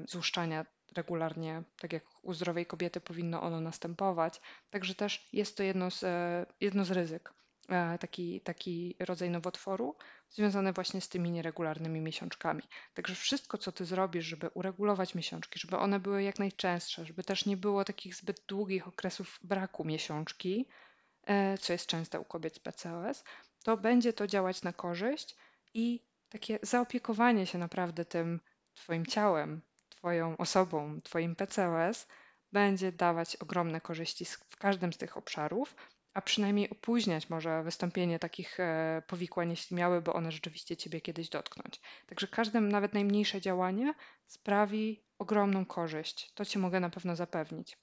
złuszczania 0.07 0.67
regularnie, 0.97 1.63
tak 1.81 1.93
jak 1.93 2.05
u 2.23 2.35
zdrowej 2.35 2.67
kobiety 2.67 3.01
powinno 3.01 3.43
ono 3.43 3.61
następować. 3.61 4.41
Także 4.71 4.95
też 4.95 5.29
jest 5.33 5.57
to 5.57 5.63
jedno 5.63 5.91
z, 5.91 6.05
e, 6.05 6.47
jedno 6.61 6.85
z 6.85 6.91
ryzyk, 6.91 7.33
e, 7.69 7.99
taki, 7.99 8.41
taki 8.41 8.97
rodzaj 8.99 9.31
nowotworu 9.31 9.97
związany 10.31 10.73
właśnie 10.73 11.01
z 11.01 11.09
tymi 11.09 11.31
nieregularnymi 11.31 12.01
miesiączkami. 12.01 12.63
Także 12.95 13.15
wszystko, 13.15 13.59
co 13.59 13.73
ty 13.73 13.85
zrobisz, 13.85 14.25
żeby 14.25 14.49
uregulować 14.55 15.15
miesiączki, 15.15 15.61
żeby 15.61 15.77
one 15.77 16.01
były 16.01 16.23
jak 16.23 16.39
najczęstsze, 16.39 17.05
żeby 17.05 17.25
też 17.25 17.47
nie 17.47 17.57
było 17.57 17.85
takich 17.85 18.15
zbyt 18.15 18.45
długich 18.49 18.89
okresów 18.89 19.41
braku 19.43 19.85
miesiączki, 19.85 20.67
co 21.61 21.73
jest 21.73 21.87
częste 21.87 22.21
u 22.21 22.25
kobiet 22.25 22.55
z 22.55 22.59
PCOS, 22.59 23.25
to 23.65 23.77
będzie 23.77 24.13
to 24.13 24.27
działać 24.27 24.63
na 24.63 24.73
korzyść 24.73 25.37
i 25.75 26.05
takie 26.29 26.59
zaopiekowanie 26.63 27.47
się 27.47 27.59
naprawdę 27.59 28.05
tym 28.05 28.41
Twoim 28.81 29.07
ciałem, 29.07 29.63
Twoją 29.89 30.37
osobą, 30.37 31.01
Twoim 31.01 31.37
PCOS 31.37 32.07
będzie 32.53 32.93
dawać 32.93 33.37
ogromne 33.37 33.81
korzyści 33.81 34.25
w 34.25 34.57
każdym 34.57 34.93
z 34.93 34.99
tych 34.99 35.17
obszarów, 35.17 35.77
a 36.15 36.23
przynajmniej 36.23 36.71
opóźniać 36.71 37.31
może 37.31 37.63
wystąpienie 37.63 38.19
takich 38.19 38.61
e, 38.61 39.03
powikłań, 39.07 39.51
jeśli 39.51 39.77
miałyby 39.77 40.13
one 40.13 40.33
rzeczywiście 40.33 40.77
Ciebie 40.77 41.01
kiedyś 41.01 41.29
dotknąć. 41.29 41.81
Także 42.07 42.29
każde, 42.29 42.61
nawet 42.61 42.95
najmniejsze 42.95 43.41
działanie 43.41 43.95
sprawi 44.27 45.05
ogromną 45.19 45.67
korzyść. 45.67 46.33
To 46.35 46.45
Ci 46.45 46.59
mogę 46.59 46.81
na 46.81 46.91
pewno 46.91 47.17
zapewnić. 47.17 47.79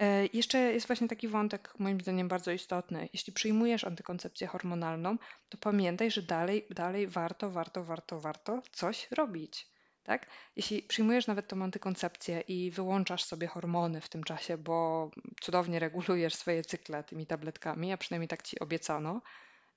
E, 0.00 0.26
jeszcze 0.32 0.58
jest 0.58 0.86
właśnie 0.86 1.08
taki 1.08 1.28
wątek, 1.28 1.74
moim 1.78 2.00
zdaniem, 2.00 2.28
bardzo 2.28 2.50
istotny. 2.52 3.08
Jeśli 3.12 3.32
przyjmujesz 3.32 3.84
antykoncepcję 3.84 4.46
hormonalną, 4.46 5.16
to 5.48 5.58
pamiętaj, 5.58 6.10
że 6.10 6.22
dalej, 6.22 6.66
dalej 6.70 7.06
warto, 7.06 7.50
warto, 7.50 7.84
warto, 7.84 8.20
warto 8.20 8.62
coś 8.72 9.10
robić. 9.10 9.66
Tak? 10.02 10.26
Jeśli 10.56 10.82
przyjmujesz 10.82 11.26
nawet 11.26 11.48
tą 11.48 11.62
antykoncepcję 11.62 12.40
i 12.40 12.70
wyłączasz 12.70 13.24
sobie 13.24 13.46
hormony 13.46 14.00
w 14.00 14.08
tym 14.08 14.24
czasie, 14.24 14.58
bo 14.58 15.10
cudownie 15.40 15.78
regulujesz 15.78 16.34
swoje 16.34 16.62
cykle 16.62 17.04
tymi 17.04 17.26
tabletkami, 17.26 17.92
a 17.92 17.96
przynajmniej 17.96 18.28
tak 18.28 18.42
ci 18.42 18.58
obiecano, 18.58 19.22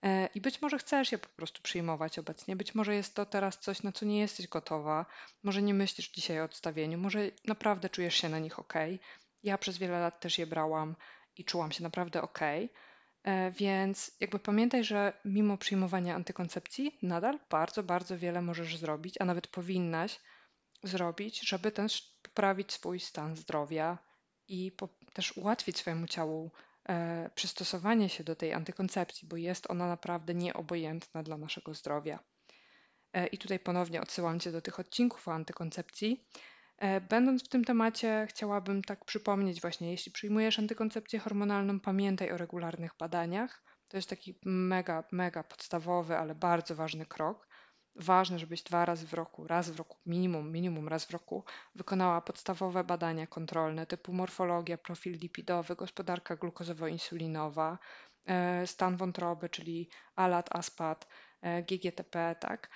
e, 0.04 0.30
i 0.36 0.42
być 0.42 0.62
może 0.62 0.78
chcesz 0.78 1.12
je 1.12 1.18
po 1.18 1.30
prostu 1.30 1.62
przyjmować 1.62 2.20
obecnie, 2.20 2.56
być 2.56 2.76
może 2.76 2.96
jest 2.96 3.16
to 3.16 3.26
teraz 3.26 3.60
coś, 3.60 3.84
na 3.84 3.92
co 3.92 4.06
nie 4.06 4.20
jesteś 4.20 4.48
gotowa, 4.48 5.06
może 5.44 5.62
nie 5.62 5.74
myślisz 5.74 6.12
dzisiaj 6.12 6.42
o 6.42 6.44
odstawieniu, 6.44 6.98
może 6.98 7.32
naprawdę 7.46 7.90
czujesz 7.90 8.16
się 8.16 8.30
na 8.30 8.40
nich 8.40 8.60
ok, 8.60 8.74
ja 9.44 9.58
przez 9.58 9.78
wiele 9.78 10.00
lat 10.00 10.20
też 10.20 10.38
je 10.38 10.48
brałam 10.48 10.96
i 11.38 11.46
czułam 11.46 11.72
się 11.72 11.84
naprawdę 11.84 12.22
ok. 12.22 12.40
E, 13.24 13.52
więc 13.52 14.12
jakby 14.20 14.40
pamiętaj, 14.40 14.84
że 14.84 15.14
mimo 15.26 15.58
przyjmowania 15.58 16.16
antykoncepcji, 16.16 16.98
nadal 17.02 17.40
bardzo, 17.50 17.84
bardzo 17.84 18.18
wiele 18.18 18.42
możesz 18.42 18.78
zrobić, 18.78 19.16
a 19.20 19.26
nawet 19.26 19.48
powinnaś 19.48 20.20
zrobić, 20.84 21.50
żeby 21.50 21.72
też 21.72 22.18
poprawić 22.22 22.72
swój 22.74 23.00
stan 23.00 23.36
zdrowia 23.36 23.98
i 24.48 24.72
po, 24.72 24.90
też 25.14 25.38
ułatwić 25.38 25.78
swojemu 25.78 26.08
ciału 26.08 26.52
e, 26.90 27.30
przystosowanie 27.36 28.10
się 28.10 28.24
do 28.24 28.36
tej 28.36 28.54
antykoncepcji, 28.54 29.28
bo 29.28 29.38
jest 29.38 29.72
ona 29.72 29.88
naprawdę 29.88 30.34
nieobojętna 30.34 31.24
dla 31.24 31.38
naszego 31.38 31.74
zdrowia. 31.74 32.20
E, 33.14 33.28
I 33.28 33.38
tutaj 33.38 33.60
ponownie 33.60 34.02
odsyłam 34.02 34.40
Cię 34.40 34.52
do 34.52 34.62
tych 34.62 34.80
odcinków 34.80 35.28
o 35.28 35.34
antykoncepcji. 35.34 36.28
E, 36.82 37.02
będąc 37.02 37.44
w 37.44 37.48
tym 37.48 37.64
temacie, 37.64 38.26
chciałabym 38.30 38.84
tak 38.84 39.06
przypomnieć 39.06 39.62
właśnie, 39.62 39.92
jeśli 39.92 40.12
przyjmujesz 40.12 40.60
antykoncepcję 40.60 41.20
hormonalną, 41.20 41.80
pamiętaj 41.80 42.32
o 42.32 42.38
regularnych 42.38 42.92
badaniach. 43.00 43.64
To 43.88 43.98
jest 43.98 44.10
taki 44.10 44.40
mega, 44.46 45.04
mega 45.12 45.44
podstawowy, 45.44 46.18
ale 46.18 46.36
bardzo 46.36 46.76
ważny 46.76 47.06
krok. 47.06 47.48
Ważne, 47.96 48.40
żebyś 48.40 48.64
dwa 48.64 48.86
razy 48.86 49.08
w 49.08 49.14
roku, 49.14 49.48
raz 49.48 49.70
w 49.70 49.78
roku, 49.78 49.98
minimum, 50.06 50.52
minimum 50.52 50.88
raz 50.88 51.06
w 51.06 51.12
roku 51.12 51.44
wykonała 51.76 52.22
podstawowe 52.22 52.84
badania 52.84 53.28
kontrolne 53.28 53.86
typu 53.86 54.14
morfologia, 54.14 54.78
profil 54.78 55.18
lipidowy, 55.18 55.76
gospodarka 55.76 56.36
glukozowo-insulinowa, 56.36 57.78
e, 58.26 58.68
stan 58.68 58.98
wątroby, 58.98 59.50
czyli 59.50 59.90
ALAT, 60.16 60.56
ASPAT, 60.56 61.08
e, 61.42 61.64
GGTP, 61.64 62.36
tak 62.40 62.70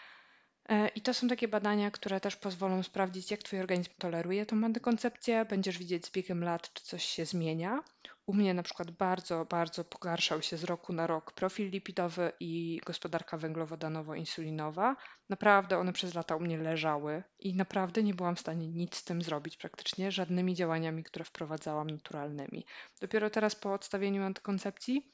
I 0.95 1.01
to 1.01 1.13
są 1.13 1.27
takie 1.27 1.48
badania, 1.48 1.91
które 1.91 2.19
też 2.19 2.36
pozwolą 2.36 2.84
sprawdzić, 2.84 3.31
jak 3.31 3.43
Twój 3.43 3.60
organizm 3.60 3.91
toleruje 3.98 4.45
tą 4.45 4.63
antykoncepcję. 4.63 5.45
Będziesz 5.45 5.77
widzieć 5.77 6.05
z 6.05 6.12
biegiem 6.12 6.43
lat, 6.43 6.74
czy 6.74 6.84
coś 6.84 7.03
się 7.03 7.25
zmienia. 7.25 7.84
U 8.25 8.34
mnie 8.34 8.53
na 8.53 8.63
przykład 8.63 8.91
bardzo, 8.91 9.45
bardzo 9.45 9.84
pogarszał 9.84 10.41
się 10.41 10.57
z 10.57 10.63
roku 10.63 10.93
na 10.93 11.07
rok 11.07 11.31
profil 11.31 11.69
lipidowy 11.69 12.31
i 12.39 12.81
gospodarka 12.86 13.38
węglowodanowo-insulinowa. 13.38 14.95
Naprawdę 15.29 15.77
one 15.77 15.93
przez 15.93 16.13
lata 16.13 16.36
u 16.36 16.39
mnie 16.39 16.57
leżały 16.57 17.24
i 17.39 17.55
naprawdę 17.55 18.03
nie 18.03 18.13
byłam 18.13 18.36
w 18.36 18.39
stanie 18.39 18.67
nic 18.67 18.95
z 18.95 19.03
tym 19.03 19.22
zrobić, 19.22 19.57
praktycznie 19.57 20.12
żadnymi 20.12 20.55
działaniami, 20.55 21.03
które 21.03 21.25
wprowadzałam 21.25 21.89
naturalnymi. 21.89 22.65
Dopiero 23.01 23.29
teraz 23.29 23.55
po 23.55 23.74
odstawieniu 23.74 24.24
antykoncepcji 24.24 25.12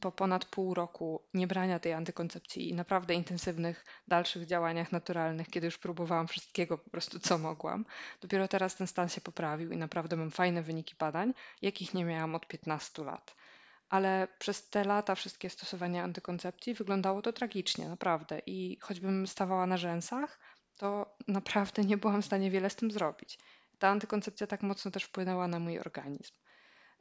po 0.00 0.12
ponad 0.12 0.44
pół 0.44 0.74
roku 0.74 1.28
niebrania 1.34 1.78
tej 1.78 1.92
antykoncepcji 1.92 2.68
i 2.68 2.74
naprawdę 2.74 3.14
intensywnych 3.14 3.84
dalszych 4.08 4.46
działaniach 4.46 4.92
naturalnych, 4.92 5.48
kiedy 5.48 5.66
już 5.66 5.78
próbowałam 5.78 6.28
wszystkiego 6.28 6.78
po 6.78 6.90
prostu, 6.90 7.20
co 7.20 7.38
mogłam, 7.38 7.84
dopiero 8.20 8.48
teraz 8.48 8.76
ten 8.76 8.86
stan 8.86 9.08
się 9.08 9.20
poprawił 9.20 9.72
i 9.72 9.76
naprawdę 9.76 10.16
mam 10.16 10.30
fajne 10.30 10.62
wyniki 10.62 10.94
badań, 10.98 11.34
jakich 11.62 11.94
nie 11.94 12.04
miałam 12.04 12.34
od 12.34 12.48
15 12.48 13.04
lat. 13.04 13.36
Ale 13.88 14.28
przez 14.38 14.70
te 14.70 14.84
lata 14.84 15.14
wszystkie 15.14 15.50
stosowania 15.50 16.02
antykoncepcji 16.02 16.74
wyglądało 16.74 17.22
to 17.22 17.32
tragicznie, 17.32 17.88
naprawdę. 17.88 18.38
I 18.46 18.78
choćbym 18.80 19.26
stawała 19.26 19.66
na 19.66 19.76
rzęsach, 19.76 20.38
to 20.76 21.16
naprawdę 21.28 21.84
nie 21.84 21.96
byłam 21.96 22.22
w 22.22 22.26
stanie 22.26 22.50
wiele 22.50 22.70
z 22.70 22.76
tym 22.76 22.90
zrobić. 22.90 23.38
Ta 23.78 23.88
antykoncepcja 23.88 24.46
tak 24.46 24.62
mocno 24.62 24.90
też 24.90 25.04
wpłynęła 25.04 25.48
na 25.48 25.58
mój 25.58 25.78
organizm. 25.78 26.34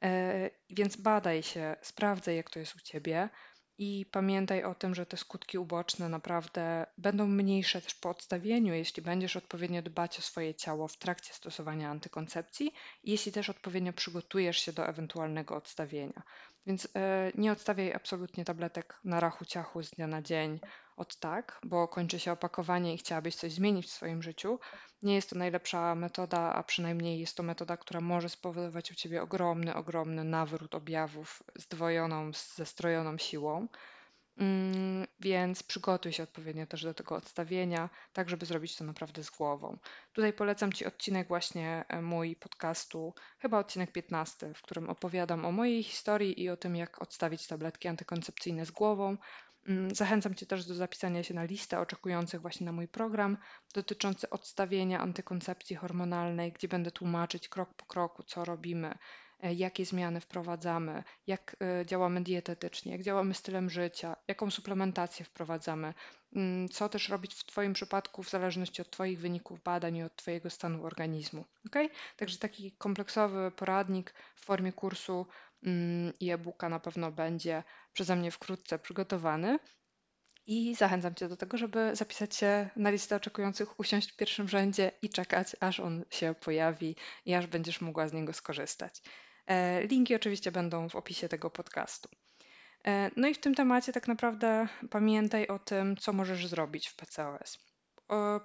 E, 0.04 0.50
więc 0.70 0.96
badaj 0.96 1.44
się, 1.44 1.76
sprawdzaj, 1.82 2.36
jak 2.36 2.50
to 2.50 2.60
jest 2.60 2.76
u 2.76 2.80
ciebie 2.80 3.30
i 3.78 4.06
pamiętaj 4.12 4.64
o 4.64 4.76
tym, 4.76 4.96
że 4.96 5.06
te 5.06 5.18
skutki 5.18 5.58
uboczne 5.58 6.10
naprawdę 6.10 6.86
będą 6.98 7.28
mniejsze 7.28 7.82
też 7.82 7.96
po 7.96 8.10
odstawieniu, 8.10 8.74
jeśli 8.74 9.04
będziesz 9.04 9.36
odpowiednio 9.36 9.82
dbać 9.82 10.20
o 10.20 10.22
swoje 10.22 10.56
ciało 10.56 10.88
w 10.88 10.98
trakcie 10.98 11.34
stosowania 11.34 11.90
antykoncepcji 11.90 12.72
jeśli 13.04 13.32
też 13.32 13.50
odpowiednio 13.50 13.94
przygotujesz 13.94 14.58
się 14.58 14.74
do 14.74 14.88
ewentualnego 14.88 15.56
odstawienia. 15.56 16.24
Więc 16.66 16.88
e, 16.96 17.32
nie 17.36 17.52
odstawiaj 17.52 17.94
absolutnie 17.94 18.46
tabletek 18.46 19.00
na 19.04 19.20
rachu 19.20 19.46
ciachu 19.46 19.84
z 19.84 19.90
dnia 19.92 20.08
na 20.08 20.22
dzień 20.22 20.60
od 20.98 21.20
tak, 21.20 21.60
bo 21.64 21.88
kończy 21.88 22.20
się 22.20 22.32
opakowanie 22.32 22.94
i 22.94 22.98
chciałabyś 22.98 23.36
coś 23.36 23.52
zmienić 23.52 23.86
w 23.86 23.92
swoim 23.92 24.24
życiu. 24.24 24.60
Nie 25.02 25.16
jest 25.16 25.30
to 25.30 25.36
najlepsza 25.36 25.96
metoda, 25.96 26.54
a 26.54 26.64
przynajmniej 26.64 27.20
jest 27.20 27.38
to 27.38 27.44
metoda, 27.44 27.78
która 27.78 28.02
może 28.02 28.30
spowodować 28.30 28.92
u 28.92 28.96
ciebie 28.96 29.22
ogromny, 29.22 29.76
ogromny 29.76 30.24
nawrót 30.24 30.76
objawów 30.76 31.44
zdwojoną, 31.56 32.32
zestrojoną 32.56 33.18
siłą. 33.18 33.68
Mm, 34.38 35.08
więc 35.20 35.64
przygotuj 35.64 36.14
się 36.14 36.24
odpowiednio 36.24 36.68
też 36.68 36.84
do 36.84 36.94
tego 36.94 37.16
odstawienia, 37.16 37.90
tak 38.14 38.30
żeby 38.30 38.46
zrobić 38.46 38.76
to 38.76 38.84
naprawdę 38.84 39.24
z 39.24 39.30
głową. 39.30 39.78
Tutaj 40.14 40.34
polecam 40.34 40.74
Ci 40.74 40.86
odcinek 40.86 41.28
właśnie 41.28 41.86
e, 41.88 42.02
mój 42.02 42.36
podcastu, 42.36 43.14
chyba 43.40 43.60
odcinek 43.60 43.92
15, 43.92 44.54
w 44.54 44.62
którym 44.62 44.90
opowiadam 44.90 45.46
o 45.46 45.52
mojej 45.52 45.84
historii 45.84 46.42
i 46.44 46.50
o 46.50 46.58
tym, 46.58 46.76
jak 46.76 47.02
odstawić 47.02 47.48
tabletki 47.48 47.88
antykoncepcyjne 47.88 48.66
z 48.66 48.72
głową. 48.72 49.18
Mm, 49.68 49.96
zachęcam 49.96 50.36
Cię 50.36 50.46
też 50.46 50.66
do 50.66 50.76
zapisania 50.76 51.24
się 51.24 51.34
na 51.34 51.44
listę 51.44 51.80
oczekujących 51.80 52.42
właśnie 52.42 52.66
na 52.66 52.72
mój 52.72 52.88
program 52.88 53.38
dotyczący 53.74 54.30
odstawienia 54.30 55.00
antykoncepcji 55.00 55.76
hormonalnej, 55.76 56.52
gdzie 56.52 56.68
będę 56.68 56.92
tłumaczyć 56.92 57.50
krok 57.50 57.74
po 57.74 57.86
kroku, 57.86 58.24
co 58.24 58.46
robimy, 58.46 58.96
E, 59.40 59.54
jakie 59.54 59.86
zmiany 59.86 60.22
wprowadzamy, 60.22 61.04
jak 61.28 61.56
e, 61.62 61.86
działamy 61.86 62.24
dietetycznie, 62.24 62.92
jak 62.92 63.02
działamy 63.02 63.34
stylem 63.34 63.70
życia, 63.70 64.16
jaką 64.28 64.52
suplementację 64.52 65.26
wprowadzamy, 65.26 65.94
mm, 66.36 66.70
co 66.70 66.90
też 66.90 67.10
robić 67.10 67.34
w 67.34 67.44
Twoim 67.44 67.74
przypadku 67.74 68.24
w 68.24 68.30
zależności 68.30 68.82
od 68.82 68.90
Twoich 68.90 69.20
wyników 69.20 69.64
badań 69.64 69.96
i 69.96 70.04
od 70.04 70.16
Twojego 70.16 70.50
stanu 70.50 70.86
organizmu. 70.86 71.46
Okay? 71.68 71.90
Także 72.18 72.38
taki 72.38 72.72
kompleksowy 72.72 73.52
poradnik 73.52 74.14
w 74.36 74.46
formie 74.46 74.74
kursu 74.74 75.26
mm, 75.68 76.14
i 76.20 76.32
e-booka 76.32 76.70
na 76.70 76.80
pewno 76.80 77.12
będzie 77.12 77.64
przeze 77.94 78.16
mnie 78.16 78.32
wkrótce 78.32 78.80
przygotowany. 78.80 79.60
I 80.48 80.76
zachęcam 80.76 81.16
Cię 81.16 81.28
do 81.28 81.38
tego, 81.38 81.58
żeby 81.58 81.96
zapisać 81.96 82.36
się 82.36 82.70
na 82.76 82.90
listę 82.90 83.16
oczekujących, 83.16 83.80
usiąść 83.80 84.12
w 84.12 84.16
pierwszym 84.16 84.48
rzędzie 84.48 84.92
i 85.02 85.10
czekać, 85.10 85.56
aż 85.60 85.80
on 85.80 86.06
się 86.10 86.36
pojawi 86.42 86.96
i 87.26 87.34
aż 87.34 87.48
będziesz 87.48 87.82
mogła 87.82 88.08
z 88.08 88.14
niego 88.14 88.34
skorzystać. 88.34 89.02
E, 89.48 89.88
linki 89.88 90.16
oczywiście 90.16 90.52
będą 90.52 90.90
w 90.90 90.96
opisie 90.96 91.30
tego 91.30 91.50
podcastu. 91.50 92.10
E, 92.86 93.12
no 93.16 93.28
i 93.28 93.34
w 93.34 93.40
tym 93.40 93.56
temacie 93.56 93.94
tak 93.94 94.08
naprawdę 94.08 94.68
pamiętaj 94.90 95.48
o 95.48 95.60
tym, 95.60 95.98
co 95.98 96.14
możesz 96.14 96.48
zrobić 96.48 96.88
w 96.88 96.96
PCOS. 96.96 97.68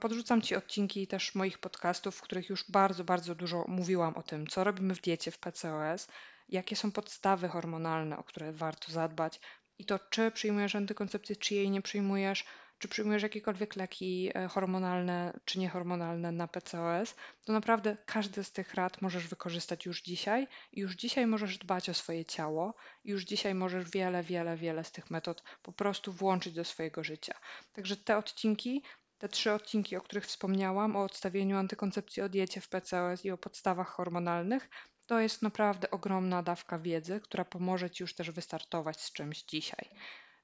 Podrzucam 0.01 0.43
Ci 0.43 0.57
odcinki 0.57 1.07
też 1.07 1.35
moich 1.35 1.59
podcastów, 1.59 2.17
w 2.17 2.23
których 2.23 2.49
już 2.49 2.71
bardzo, 2.71 3.05
bardzo 3.05 3.35
dużo 3.35 3.65
mówiłam 3.69 4.15
o 4.17 4.23
tym, 4.23 4.47
co 4.47 4.65
robimy 4.65 4.95
w 4.95 5.01
diecie 5.01 5.31
w 5.31 5.39
PCOS, 5.39 6.09
jakie 6.53 6.77
są 6.77 6.93
podstawy 6.93 7.49
hormonalne, 7.49 8.19
o 8.19 8.25
które 8.25 8.53
warto 8.53 8.93
zadbać. 8.93 9.41
I 9.79 9.85
to, 9.85 9.99
czy 9.99 10.31
przyjmujesz 10.31 10.75
antykoncepcję, 10.75 11.37
czy 11.37 11.55
jej 11.55 11.71
nie 11.71 11.83
przyjmujesz, 11.83 12.45
czy 12.79 12.89
przyjmujesz 12.89 13.23
jakiekolwiek 13.23 13.77
leki 13.77 14.31
e, 14.35 14.49
hormonalne 14.49 15.41
czy 15.45 15.59
niehormonalne 15.59 16.33
na 16.33 16.49
PCOS, 16.49 17.15
to 17.45 17.53
naprawdę 17.53 17.97
każdy 18.07 18.45
z 18.45 18.53
tych 18.53 18.75
rad 18.75 19.03
możesz 19.03 19.29
wykorzystać 19.29 19.87
już 19.87 20.03
dzisiaj. 20.03 20.49
I 20.73 20.81
już 20.81 20.95
dzisiaj 20.95 21.27
możesz 21.27 21.59
dbać 21.59 21.89
o 21.89 21.95
swoje 21.95 22.25
ciało. 22.25 22.75
I 23.05 23.11
już 23.11 23.25
dzisiaj 23.25 23.55
możesz 23.55 23.91
wiele, 23.91 24.23
wiele, 24.23 24.57
wiele 24.57 24.85
z 24.85 24.93
tych 24.93 25.11
metod 25.11 25.43
po 25.63 25.73
prostu 25.73 26.13
włączyć 26.13 26.55
do 26.55 26.65
swojego 26.65 27.05
życia. 27.05 27.35
Także 27.73 27.97
te 27.97 28.17
odcinki 28.17 28.83
te 29.23 29.29
trzy 29.29 29.53
odcinki, 29.53 29.97
o 29.97 30.01
których 30.01 30.27
wspomniałam, 30.27 30.97
o 30.97 31.03
odstawieniu 31.03 31.57
antykoncepcji, 31.57 32.23
o 32.23 32.29
diecie 32.29 32.61
w 32.61 32.69
PCOS 32.69 33.25
i 33.25 33.31
o 33.31 33.39
podstawach 33.39 33.89
hormonalnych, 33.89 34.69
to 35.07 35.21
jest 35.21 35.43
naprawdę 35.43 35.91
ogromna 35.91 36.43
dawka 36.43 36.79
wiedzy, 36.79 37.21
która 37.21 37.45
pomoże 37.45 37.91
Ci 37.91 38.03
już 38.03 38.15
też 38.15 38.31
wystartować 38.31 39.01
z 39.01 39.13
czymś 39.13 39.43
dzisiaj. 39.43 39.89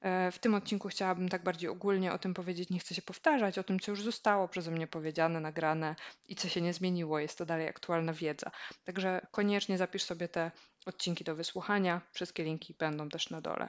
E, 0.01 0.33
w 0.33 0.39
tym 0.39 0.55
odcinku 0.55 0.89
chciałabym 0.89 1.29
tak 1.29 1.43
bardziej 1.43 1.71
ogólnie 1.71 2.13
o 2.13 2.19
tym 2.19 2.35
powiedzieć, 2.35 2.71
nie 2.71 2.79
chcę 2.79 2.95
się 2.95 3.03
powtarzać, 3.03 3.59
o 3.59 3.63
tym, 3.63 3.81
co 3.81 3.93
już 3.93 4.03
zostało 4.03 4.49
przeze 4.49 4.71
mnie 4.71 4.87
powiedziane, 4.87 5.41
nagrane 5.41 5.97
i 6.27 6.37
co 6.37 6.49
się 6.49 6.61
nie 6.61 6.75
zmieniło. 6.75 7.19
Jest 7.19 7.39
to 7.39 7.47
dalej 7.47 7.69
aktualna 7.69 8.13
wiedza. 8.13 8.51
Także 8.85 9.27
koniecznie 9.31 9.79
zapisz 9.79 10.03
sobie 10.03 10.29
te 10.29 10.51
odcinki 10.87 11.25
do 11.25 11.37
wysłuchania. 11.37 12.01
Wszystkie 12.13 12.45
linki 12.45 12.75
będą 12.79 13.09
też 13.09 13.31
na 13.31 13.41
dole. 13.41 13.69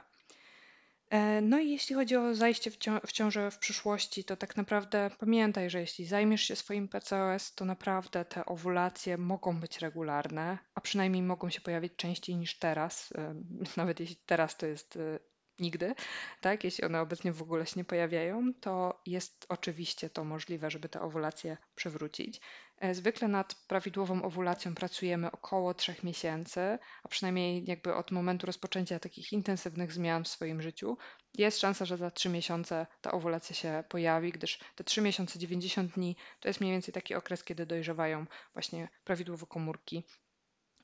E, 1.10 1.40
no 1.40 1.58
i 1.58 1.70
jeśli 1.70 1.94
chodzi 1.94 2.16
o 2.16 2.34
zajście 2.34 2.70
w, 2.70 2.76
cią 2.76 3.00
w 3.06 3.12
ciążę 3.12 3.50
w 3.50 3.58
przyszłości, 3.58 4.24
to 4.24 4.36
tak 4.36 4.56
naprawdę 4.56 5.10
pamiętaj, 5.18 5.70
że 5.70 5.80
jeśli 5.80 6.06
zajmiesz 6.06 6.42
się 6.42 6.56
swoim 6.56 6.88
PCOS, 6.88 7.54
to 7.54 7.64
naprawdę 7.64 8.24
te 8.24 8.44
owulacje 8.46 9.18
mogą 9.18 9.60
być 9.60 9.78
regularne, 9.78 10.58
a 10.74 10.80
przynajmniej 10.80 11.22
mogą 11.22 11.50
się 11.50 11.60
pojawić 11.60 11.92
częściej 11.96 12.36
niż 12.36 12.58
teraz. 12.58 13.12
E, 13.12 13.34
nawet 13.76 14.00
jeśli 14.00 14.16
teraz 14.26 14.56
to 14.56 14.66
jest 14.66 14.96
e, 14.96 15.18
nigdy, 15.58 15.94
tak? 16.40 16.64
Jeśli 16.64 16.84
one 16.84 17.00
obecnie 17.00 17.32
w 17.32 17.42
ogóle 17.42 17.66
się 17.66 17.74
nie 17.76 17.84
pojawiają, 17.84 18.54
to 18.60 19.02
jest 19.06 19.46
oczywiście 19.48 20.10
to 20.10 20.24
możliwe, 20.24 20.70
żeby 20.70 20.88
te 20.88 21.00
owulacje 21.00 21.56
przywrócić. 21.74 22.40
E, 22.80 22.94
zwykle 22.94 23.28
nad 23.28 23.54
prawidłową 23.54 24.22
owulacją 24.22 24.74
pracujemy 24.74 25.30
około 25.30 25.74
3 25.74 25.94
miesięcy, 26.02 26.78
a 27.02 27.08
przynajmniej 27.08 27.64
jakby 27.66 27.94
od 27.94 28.10
momentu 28.10 28.46
rozpoczęcia 28.46 28.98
takich 28.98 29.32
intensywnych 29.32 29.92
zmian 29.92 30.24
w 30.24 30.28
swoim 30.28 30.62
życiu. 30.62 30.96
Jest 31.34 31.60
szansa, 31.60 31.84
że 31.84 31.96
za 31.96 32.10
3 32.10 32.28
miesiące 32.28 32.86
ta 33.00 33.12
owulacja 33.12 33.56
się 33.56 33.84
pojawi, 33.88 34.32
gdyż 34.32 34.58
te 34.74 34.84
3 34.84 35.00
miesiące 35.00 35.38
90 35.38 35.94
dni 35.94 36.16
to 36.40 36.48
jest 36.48 36.60
mniej 36.60 36.72
więcej 36.72 36.94
taki 36.94 37.14
okres, 37.14 37.44
kiedy 37.44 37.66
dojrzewają 37.66 38.26
właśnie 38.52 38.88
prawidłowo 39.04 39.46
komórki 39.46 40.04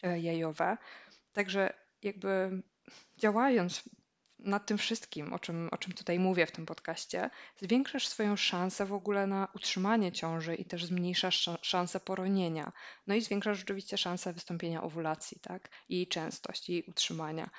e, 0.03 0.21
jajowe. 0.21 0.77
Także 1.33 1.73
jakby 2.03 2.63
działając 3.17 3.83
nad 4.39 4.67
tym 4.67 4.79
wszystkim, 4.79 5.33
o 5.33 5.39
czym, 5.39 5.69
o 5.73 5.79
czym 5.79 5.93
tutaj 5.93 6.19
mówię 6.19 6.47
w 6.47 6.53
tym 6.53 6.67
podcaście, 6.67 7.31
zwiększasz 7.57 8.09
swoją 8.09 8.37
szansę 8.37 8.87
w 8.87 8.93
ogóle 8.93 9.27
na 9.27 9.49
utrzymanie 9.55 10.13
ciąży 10.13 10.55
i 10.55 10.65
też 10.65 10.85
zmniejszasz 10.85 11.51
szansę 11.63 12.01
poronienia. 12.01 12.73
No 13.07 13.15
i 13.15 13.21
zwiększasz 13.21 13.59
rzeczywiście 13.59 13.99
szansę 13.99 14.33
wystąpienia 14.33 14.83
owulacji, 14.83 15.41
tak? 15.41 15.69
Jej 15.89 16.07
częstość, 16.07 16.69
jej 16.69 16.83
utrzymania. 16.83 17.51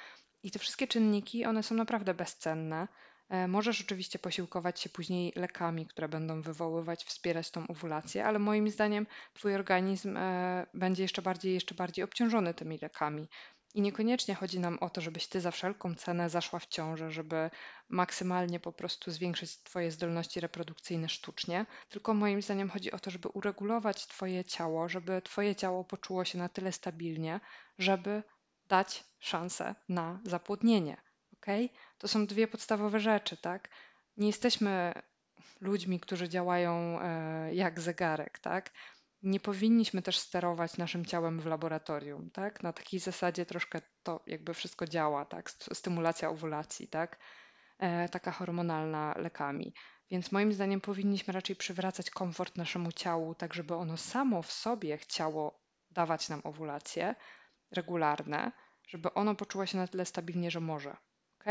I 0.43 0.51
te 0.51 0.59
wszystkie 0.59 0.87
czynniki, 0.87 1.45
one 1.45 1.63
są 1.63 1.75
naprawdę 1.75 2.13
bezcenne. 2.13 2.87
E, 3.29 3.47
możesz 3.47 3.81
oczywiście 3.81 4.19
posiłkować 4.19 4.79
się 4.79 4.89
później 4.89 5.33
lekami, 5.35 5.87
które 5.87 6.09
będą 6.09 6.41
wywoływać, 6.41 7.03
wspierać 7.03 7.51
tą 7.51 7.67
owulację, 7.67 8.25
ale 8.25 8.39
moim 8.39 8.69
zdaniem 8.69 9.07
Twój 9.33 9.55
organizm 9.55 10.17
e, 10.17 10.67
będzie 10.73 11.03
jeszcze 11.03 11.21
bardziej, 11.21 11.53
jeszcze 11.53 11.75
bardziej 11.75 12.05
obciążony 12.05 12.53
tymi 12.53 12.79
lekami. 12.81 13.27
I 13.73 13.81
niekoniecznie 13.81 14.35
chodzi 14.35 14.59
nam 14.59 14.77
o 14.81 14.89
to, 14.89 15.01
żebyś 15.01 15.27
ty 15.27 15.41
za 15.41 15.51
wszelką 15.51 15.95
cenę 15.95 16.29
zaszła 16.29 16.59
w 16.59 16.67
ciążę, 16.67 17.11
żeby 17.11 17.49
maksymalnie 17.89 18.59
po 18.59 18.71
prostu 18.71 19.11
zwiększyć 19.11 19.57
twoje 19.57 19.91
zdolności 19.91 20.39
reprodukcyjne 20.39 21.09
sztucznie, 21.09 21.65
tylko 21.89 22.13
moim 22.13 22.41
zdaniem 22.41 22.69
chodzi 22.69 22.91
o 22.91 22.99
to, 22.99 23.11
żeby 23.11 23.27
uregulować 23.27 24.07
twoje 24.07 24.45
ciało, 24.45 24.89
żeby 24.89 25.21
twoje 25.21 25.55
ciało 25.55 25.83
poczuło 25.83 26.25
się 26.25 26.37
na 26.37 26.49
tyle 26.49 26.71
stabilnie, 26.71 27.39
żeby 27.77 28.23
dać 28.67 29.03
szansę 29.19 29.75
na 29.89 30.19
zapłodnienie. 30.23 30.97
Ok? 31.33 31.45
To 31.97 32.07
są 32.07 32.25
dwie 32.25 32.47
podstawowe 32.47 32.99
rzeczy, 32.99 33.37
tak? 33.37 33.69
Nie 34.17 34.27
jesteśmy 34.27 34.93
ludźmi, 35.61 35.99
którzy 35.99 36.29
działają 36.29 37.01
e, 37.01 37.55
jak 37.55 37.79
zegarek, 37.79 38.39
tak? 38.39 38.71
Nie 39.23 39.39
powinniśmy 39.39 40.01
też 40.01 40.17
sterować 40.17 40.77
naszym 40.77 41.05
ciałem 41.05 41.39
w 41.39 41.45
laboratorium, 41.45 42.31
tak? 42.31 42.63
Na 42.63 42.73
takiej 42.73 42.99
zasadzie 42.99 43.45
troszkę 43.45 43.81
to 44.03 44.23
jakby 44.27 44.53
wszystko 44.53 44.87
działa, 44.87 45.25
tak? 45.25 45.51
Stymulacja 45.51 46.29
owulacji, 46.29 46.87
tak? 46.87 47.19
E, 47.79 48.09
taka 48.09 48.31
hormonalna 48.31 49.13
lekami. 49.17 49.73
Więc 50.11 50.31
moim 50.31 50.53
zdaniem 50.53 50.81
powinniśmy 50.81 51.33
raczej 51.33 51.55
przywracać 51.55 52.09
komfort 52.09 52.57
naszemu 52.57 52.91
ciału, 52.91 53.35
tak 53.35 53.53
żeby 53.53 53.75
ono 53.75 53.97
samo 53.97 54.41
w 54.41 54.51
sobie 54.51 54.97
chciało 54.97 55.59
dawać 55.91 56.29
nam 56.29 56.41
owulacje 56.43 57.15
regularne, 57.71 58.51
żeby 58.87 59.13
ono 59.13 59.35
poczuło 59.35 59.65
się 59.65 59.77
na 59.77 59.87
tyle 59.87 60.05
stabilnie, 60.05 60.51
że 60.51 60.59
może. 60.59 60.97
ok? 61.39 61.45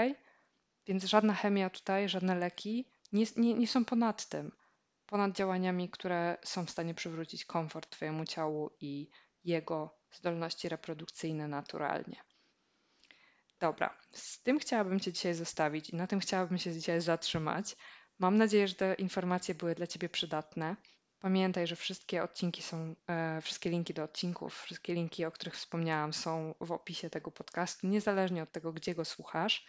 Więc 0.87 1.05
żadna 1.05 1.35
chemia 1.35 1.71
tutaj, 1.71 2.09
żadne 2.09 2.35
leki 2.35 2.89
nie, 3.13 3.25
nie, 3.37 3.55
nie 3.55 3.67
są 3.67 3.85
ponad 3.85 4.29
tym 4.29 4.53
ponad 5.07 5.33
działaniami, 5.33 5.91
które 5.91 6.37
są 6.45 6.67
w 6.67 6.71
stanie 6.71 6.95
przywrócić 6.95 7.45
komfort 7.45 7.91
Twojemu 7.91 8.25
ciału 8.25 8.71
i 8.81 9.11
jego 9.45 9.99
zdolności 10.13 10.69
reprodukcyjne 10.69 11.49
naturalnie. 11.49 12.21
Dobra, 13.61 13.99
z 14.13 14.43
tym 14.43 14.59
chciałabym 14.59 15.01
Cię 15.01 15.13
dzisiaj 15.13 15.35
zostawić 15.35 15.91
i 15.91 15.97
na 15.97 16.07
tym 16.07 16.21
chciałabym 16.21 16.59
się 16.59 16.73
dzisiaj 16.73 17.01
zatrzymać. 17.01 17.77
Mam 18.19 18.37
nadzieję, 18.37 18.69
że 18.69 18.75
te 18.75 18.95
informacje 18.95 19.55
były 19.55 19.75
dla 19.75 19.87
Ciebie 19.87 20.09
przydatne. 20.09 20.77
Pamiętaj, 21.19 21.67
że 21.67 21.77
wszystkie 21.77 22.23
odcinki 22.23 22.63
są, 22.63 22.95
e, 23.09 23.41
wszystkie 23.41 23.71
linki 23.71 23.95
do 23.95 24.05
odcinków, 24.05 24.63
wszystkie 24.63 24.95
linki, 24.95 25.25
o 25.25 25.31
których 25.31 25.55
wspomniałam, 25.55 26.13
są 26.13 26.55
w 26.61 26.73
opisie 26.73 27.11
tego 27.11 27.31
podcastu, 27.31 27.87
niezależnie 27.87 28.43
od 28.43 28.53
tego, 28.53 28.73
gdzie 28.73 28.95
go 28.95 29.05
słuchasz. 29.05 29.67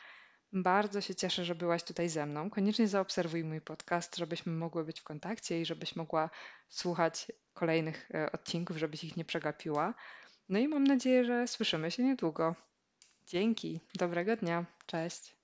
Bardzo 0.53 1.01
się 1.01 1.15
cieszę, 1.15 1.45
że 1.45 1.55
byłaś 1.55 1.83
tutaj 1.83 2.09
ze 2.09 2.25
mną. 2.25 2.49
Koniecznie 2.49 2.87
zaobserwuj 2.87 3.43
mój 3.43 3.61
podcast, 3.61 4.17
żebyśmy 4.17 4.51
mogły 4.51 4.85
być 4.85 4.99
w 4.99 5.03
kontakcie 5.03 5.61
i 5.61 5.65
żebyś 5.65 5.95
mogła 5.95 6.29
słuchać 6.69 7.31
kolejnych 7.53 8.11
e, 8.13 8.31
odcinków, 8.31 8.77
żebyś 8.77 9.03
ich 9.03 9.17
nie 9.17 9.25
przegapiła. 9.25 9.93
No 10.49 10.59
i 10.59 10.67
mam 10.67 10.83
nadzieję, 10.83 11.25
że 11.25 11.47
słyszymy 11.47 11.91
się 11.91 12.03
niedługo. 12.03 12.55
Dzięki, 13.25 13.79
dobrego 13.95 14.35
dnia, 14.35 14.65
cześć. 14.85 15.36